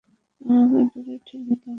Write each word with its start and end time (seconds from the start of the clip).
আমাকে 0.41 0.79
দূরে 0.93 1.15
ঠেলে 1.27 1.53
দাও। 1.53 1.69